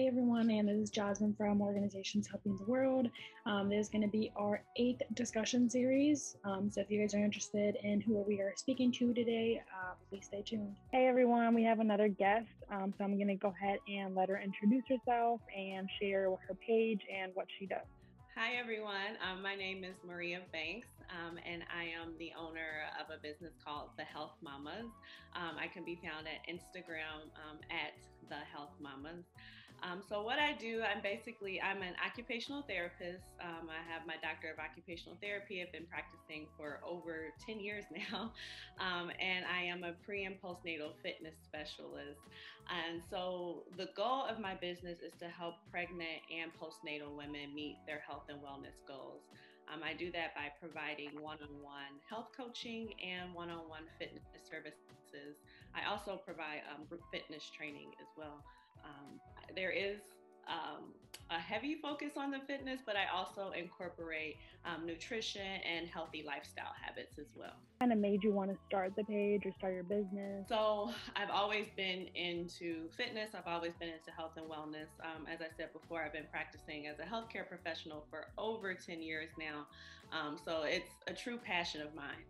[0.00, 3.10] Hey everyone, and this is Jasmine from Organizations Helping the World.
[3.44, 6.38] Um, this is going to be our eighth discussion series.
[6.42, 9.92] Um, so if you guys are interested in who we are speaking to today, uh,
[10.08, 10.74] please stay tuned.
[10.90, 12.48] Hey everyone, we have another guest.
[12.70, 16.54] Um, so I'm going to go ahead and let her introduce herself and share her
[16.66, 17.84] page and what she does.
[18.36, 19.20] Hi, everyone.
[19.20, 23.52] Um, my name is Maria Banks, um, and I am the owner of a business
[23.62, 24.88] called The Health Mamas.
[25.36, 27.92] Um, I can be found at Instagram um, at
[28.30, 29.28] The Health Mamas.
[29.82, 33.24] Um, so, what I do, I'm basically I'm an occupational therapist.
[33.40, 35.62] Um, I have my doctor of occupational therapy.
[35.62, 38.32] I've been practicing for over 10 years now,
[38.78, 42.20] and I am a pre and postnatal fitness specialist.
[42.68, 47.76] And so, the goal of my business is to help pregnant and postnatal women meet
[47.86, 49.22] their health and wellness goals.
[49.72, 53.86] Um, I do that by providing one on one health coaching and one on one
[53.98, 55.38] fitness services.
[55.74, 58.42] I also provide um, group fitness training as well.
[58.84, 59.20] Um,
[59.54, 60.00] there is
[60.48, 60.92] um,
[61.30, 66.72] a heavy focus on the fitness, but I also incorporate um, nutrition and healthy lifestyle
[66.80, 67.54] habits as well.
[67.80, 70.46] Kind of made you want to start the page or start your business?
[70.48, 73.30] So I've always been into fitness.
[73.34, 74.90] I've always been into health and wellness.
[75.02, 79.00] Um, as I said before, I've been practicing as a healthcare professional for over 10
[79.00, 79.66] years now.
[80.12, 82.24] Um, so it's a true passion of mine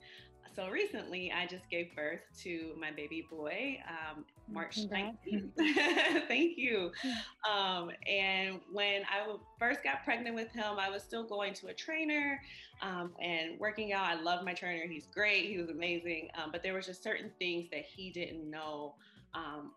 [0.55, 5.17] so recently I just gave birth to my baby boy, um, March Congrats.
[5.27, 6.27] 19th.
[6.29, 6.91] Thank you.
[7.51, 11.75] Um, and when I first got pregnant with him, I was still going to a
[11.75, 12.41] trainer
[12.83, 14.05] um, and working out.
[14.05, 14.87] I love my trainer.
[14.87, 15.47] He's great.
[15.47, 16.29] He was amazing.
[16.35, 18.95] Um, but there was just certain things that he didn't know
[19.35, 19.73] um,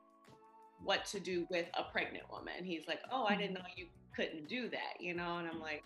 [0.84, 2.64] what to do with a pregnant woman.
[2.64, 3.64] He's like, oh, I didn't mm-hmm.
[3.64, 5.38] know you couldn't do that, you know?
[5.38, 5.84] And I'm like,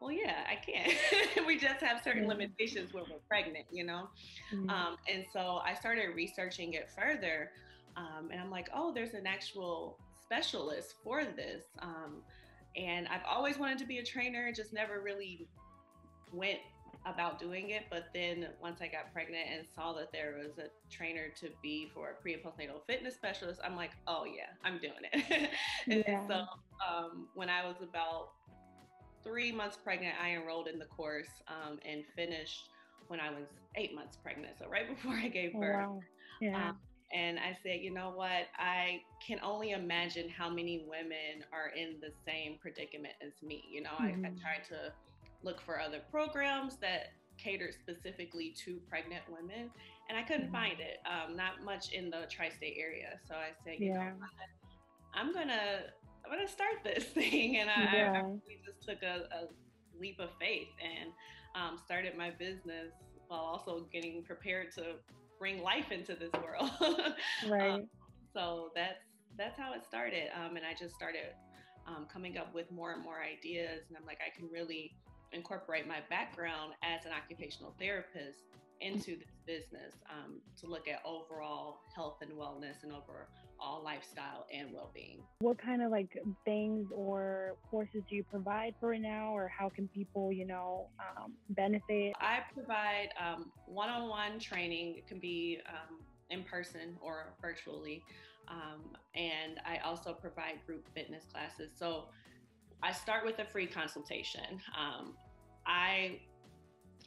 [0.00, 1.46] well, yeah, I can.
[1.46, 4.08] we just have certain limitations when we're pregnant, you know?
[4.52, 4.70] Mm-hmm.
[4.70, 7.50] Um, and so I started researching it further.
[7.96, 11.64] Um, and I'm like, oh, there's an actual specialist for this.
[11.80, 12.22] Um,
[12.76, 15.46] and I've always wanted to be a trainer, just never really
[16.32, 16.60] went
[17.04, 17.82] about doing it.
[17.90, 21.90] But then once I got pregnant and saw that there was a trainer to be
[21.92, 25.50] for a pre and postnatal fitness specialist, I'm like, oh, yeah, I'm doing it.
[25.86, 26.26] and yeah.
[26.26, 26.34] so
[26.88, 28.30] um, when I was about
[29.24, 32.68] three months pregnant, I enrolled in the course um, and finished
[33.08, 34.54] when I was eight months pregnant.
[34.58, 35.76] So right before I gave oh, birth.
[35.76, 36.00] Oh, wow.
[36.40, 36.68] Yeah.
[36.70, 36.78] Um,
[37.12, 38.46] and I said, you know what?
[38.56, 43.64] I can only imagine how many women are in the same predicament as me.
[43.68, 44.04] You know, mm-hmm.
[44.04, 44.40] I, I mm-hmm.
[44.40, 44.92] tried to
[45.42, 49.70] look for other programs that catered specifically to pregnant women,
[50.08, 50.52] and I couldn't mm-hmm.
[50.52, 50.98] find it.
[51.04, 53.18] Um, not much in the tri-state area.
[53.26, 54.10] So I said, you yeah.
[54.10, 54.12] know,
[55.12, 55.90] I'm gonna
[56.24, 58.22] I'm gonna start this thing, and I, yeah.
[58.24, 59.48] I just took a, a,
[59.98, 61.10] leap of faith and
[61.54, 62.94] um, started my business
[63.28, 64.94] while also getting prepared to
[65.38, 66.70] bring life into this world.
[67.50, 67.70] right.
[67.72, 67.88] Um,
[68.32, 69.04] so that's
[69.36, 71.34] that's how it started, um, and I just started
[71.86, 74.94] um, coming up with more and more ideas, and I'm like, I can really
[75.32, 78.42] incorporate my background as an occupational therapist
[78.80, 82.92] into this business um, to look at overall health and wellness and
[83.60, 85.18] overall lifestyle and well-being.
[85.40, 89.68] What kind of like things or courses do you provide for right now, or how
[89.68, 92.12] can people, you know, um, benefit?
[92.20, 94.96] I provide um, one-on-one training.
[94.96, 95.98] It can be um,
[96.30, 98.02] in person or virtually,
[98.48, 101.70] um, and I also provide group fitness classes.
[101.74, 102.08] So
[102.82, 104.60] I start with a free consultation.
[104.78, 105.14] Um,
[105.66, 106.20] I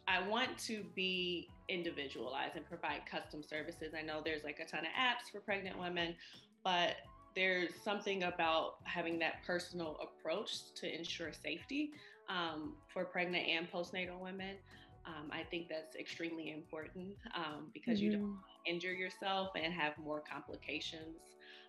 [0.08, 3.94] I want to be individualized and provide custom services.
[3.97, 6.16] I know there's like a ton of apps for pregnant women,
[6.63, 6.96] but
[7.35, 11.91] there's something about having that personal approach to ensure safety
[12.29, 14.56] um, for pregnant and postnatal women.
[15.06, 18.06] Um, I think that's extremely important um, because mm-hmm.
[18.06, 18.73] you don't mm-hmm.
[18.73, 21.19] injure yourself and have more complications.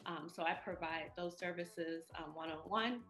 [0.07, 2.05] Um, so I provide those services
[2.35, 3.01] one on one,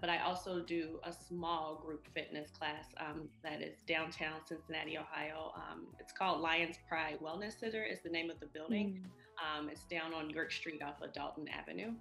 [0.00, 5.52] but I also do a small group fitness class um, that is downtown Cincinnati, Ohio.
[5.54, 9.00] Um, it's called Lions Pride Wellness Center, is the name of the building.
[9.00, 9.68] Mm-hmm.
[9.68, 11.92] it's down on York Street off of Dalton Avenue.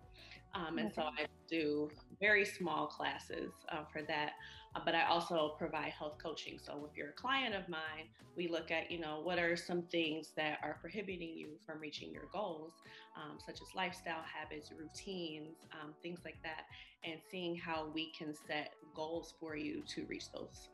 [0.54, 0.92] And okay.
[0.96, 1.90] so I do
[2.20, 4.32] very small classes uh, for that,
[4.76, 6.60] uh, but I also provide health coaching.
[6.64, 9.84] So if you're a client of mine, we look at, you know, what are some
[9.84, 12.74] things that are prohibiting you from reaching your goals,
[13.16, 16.66] um, such as lifestyle habits, routines, um, things like that,
[17.04, 20.70] and seeing how we can set goals for you to reach those.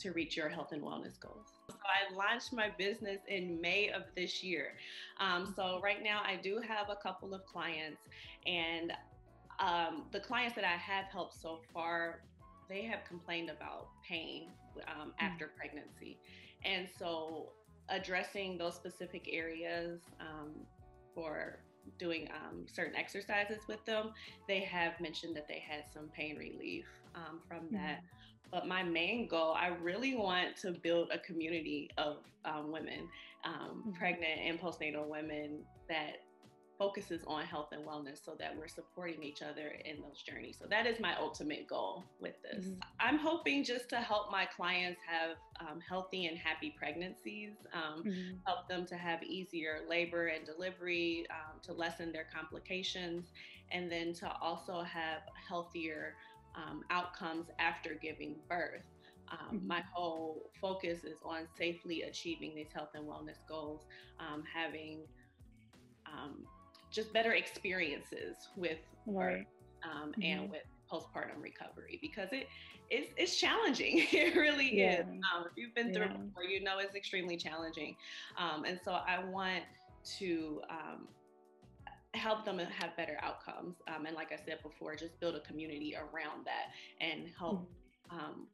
[0.00, 1.46] To reach your health and wellness goals.
[1.68, 4.74] So I launched my business in May of this year.
[5.20, 8.00] Um, so right now I do have a couple of clients,
[8.46, 8.92] and
[9.60, 12.20] um, the clients that I have helped so far
[12.68, 14.48] they have complained about pain
[14.88, 15.12] um, mm.
[15.20, 16.18] after pregnancy.
[16.64, 17.52] And so
[17.88, 20.52] addressing those specific areas um,
[21.14, 21.58] for
[21.98, 24.12] doing um, certain exercises with them,
[24.48, 27.76] they have mentioned that they had some pain relief um, from mm-hmm.
[27.76, 28.00] that.
[28.54, 33.08] But my main goal, I really want to build a community of um, women,
[33.44, 33.90] um, mm-hmm.
[33.98, 36.18] pregnant and postnatal women that
[36.78, 40.56] focuses on health and wellness so that we're supporting each other in those journeys.
[40.60, 42.64] So that is my ultimate goal with this.
[42.64, 42.78] Mm-hmm.
[43.00, 48.36] I'm hoping just to help my clients have um, healthy and happy pregnancies, um, mm-hmm.
[48.46, 53.32] help them to have easier labor and delivery, um, to lessen their complications,
[53.72, 56.14] and then to also have healthier
[56.54, 58.82] um, outcomes after giving birth.
[59.30, 59.68] Um, mm-hmm.
[59.68, 63.82] My whole focus is on safely achieving these health and wellness goals,
[64.20, 65.00] um, having
[66.06, 66.46] um,
[66.90, 69.46] just better experiences with right.
[69.82, 70.22] um, mm-hmm.
[70.22, 72.46] and with postpartum recovery because it
[72.90, 74.06] it's, it's challenging.
[74.12, 75.00] It really yeah.
[75.00, 75.06] is.
[75.08, 76.12] Um, if you've been through yeah.
[76.12, 77.96] it before, you know it's extremely challenging.
[78.38, 79.64] Um, and so I want
[80.18, 81.08] to um,
[82.16, 83.76] help them have better outcomes.
[83.88, 87.68] Um, and like I said before, just build a community around that and help
[88.10, 88.18] mm-hmm.
[88.18, 88.46] um,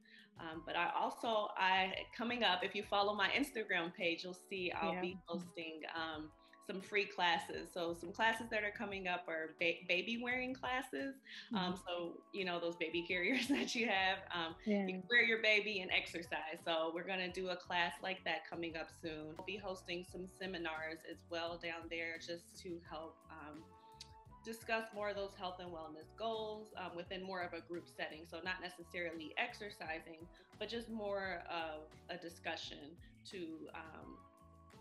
[0.41, 4.73] Um, but I also, I coming up, if you follow my Instagram page, you'll see
[4.81, 5.01] I'll yeah.
[5.01, 6.31] be posting um,
[6.69, 7.69] some free classes.
[7.73, 11.15] So some classes that are coming up are ba- baby wearing classes.
[11.55, 11.75] Um, mm-hmm.
[11.87, 14.87] so you know those baby carriers that you have, um, yeah.
[14.87, 16.61] you wear your baby and exercise.
[16.65, 19.35] So we're gonna do a class like that coming up soon.
[19.37, 23.63] We'll be hosting some seminars as well down there just to help um,
[24.45, 28.23] discuss more of those health and wellness goals um, within more of a group setting.
[28.31, 30.27] So, not necessarily exercising,
[30.59, 32.93] but just more of a discussion
[33.31, 33.39] to
[33.75, 34.17] um,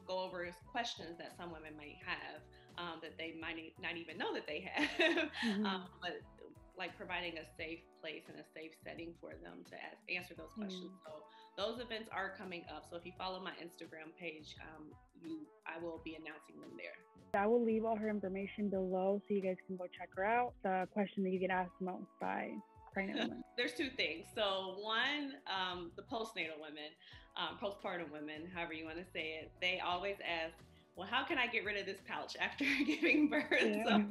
[0.07, 2.42] go over questions that some women might have
[2.77, 4.88] um, that they might not even know that they have,
[5.45, 5.65] mm-hmm.
[5.65, 6.21] Um, but
[6.77, 10.54] like providing a safe place and a safe setting for them to ask, answer those
[10.56, 10.94] questions.
[10.94, 11.09] Mm-hmm.
[11.09, 11.24] So,
[11.57, 12.86] those events are coming up.
[12.88, 14.86] So if you follow my Instagram page, um,
[15.24, 16.94] you I will be announcing them there.
[17.33, 20.54] I will leave all her information below so you guys can go check her out.
[20.63, 22.51] The question that you get asked most by
[22.94, 23.44] pregnant women.
[23.57, 24.27] There's two things.
[24.33, 26.94] So one, um, the postnatal women,
[27.38, 30.54] um, postpartum women, however you want to say it, they always ask,
[30.95, 33.45] well, how can I get rid of this pouch after giving birth?
[33.51, 33.84] Yeah.
[33.86, 34.04] So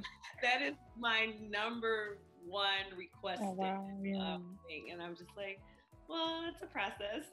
[0.43, 3.89] that is my number one request oh, wow.
[4.03, 4.35] yeah.
[4.35, 4.93] um, thing.
[4.93, 5.61] And I'm just like,
[6.09, 7.27] well, it's a process.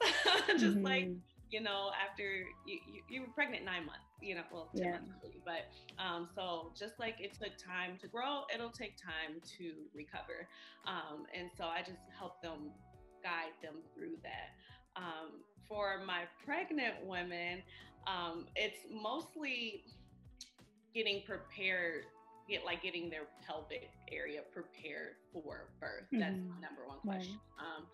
[0.58, 0.84] just mm-hmm.
[0.84, 1.08] like,
[1.50, 2.24] you know, after
[2.66, 4.90] you, you, you, were pregnant nine months, you know, well, 10 yeah.
[4.92, 5.70] months really, but
[6.02, 10.48] um, so just like it took time to grow, it'll take time to recover.
[10.88, 12.72] Um, and so I just help them
[13.22, 14.50] guide them through that.
[14.96, 17.62] Um, for my pregnant women,
[18.06, 19.84] um, it's mostly
[20.94, 22.04] getting prepared
[22.48, 26.04] get like getting their pelvic area prepared for birth.
[26.12, 26.20] Mm-hmm.
[26.20, 27.40] That's my number one question.
[27.56, 27.64] Right.
[27.64, 27.86] Um,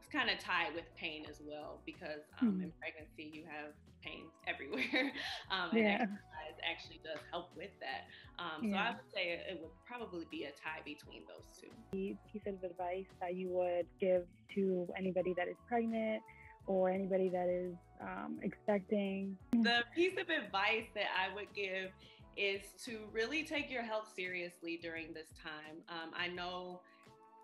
[0.00, 2.62] it's kind of tied with pain as well because um, mm-hmm.
[2.64, 3.72] in pregnancy you have
[4.02, 5.12] pains everywhere
[5.50, 6.02] um, and yeah.
[6.02, 8.10] exercise actually does help with that
[8.42, 12.16] um, so i would say it would probably be a tie between those two the
[12.32, 16.20] piece of advice that you would give to anybody that is pregnant
[16.66, 21.90] or anybody that is um, expecting the piece of advice that i would give
[22.36, 26.80] is to really take your health seriously during this time um, i know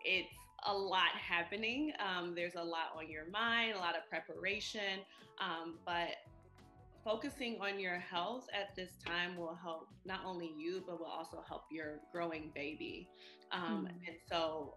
[0.05, 0.35] it's
[0.67, 1.93] a lot happening.
[2.01, 5.01] Um, there's a lot on your mind, a lot of preparation,
[5.41, 6.17] um, but
[7.05, 11.43] focusing on your health at this time will help not only you, but will also
[11.47, 13.09] help your growing baby.
[13.53, 14.09] Um, mm.
[14.09, 14.75] And so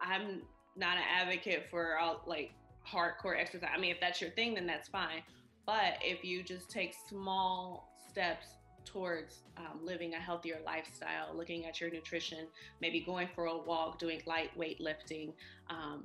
[0.00, 0.42] I'm
[0.76, 2.52] not an advocate for all like
[2.90, 3.70] hardcore exercise.
[3.74, 5.22] I mean, if that's your thing, then that's fine.
[5.66, 8.46] But if you just take small steps
[8.84, 12.46] towards um, living a healthier lifestyle, looking at your nutrition,
[12.80, 15.32] maybe going for a walk, doing lightweight lifting,
[15.70, 16.04] um,